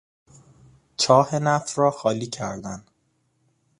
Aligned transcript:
چاه 0.97 1.35
نفت 1.39 1.77
را 1.77 1.91
خالی 1.91 2.27
کردن 2.27 2.83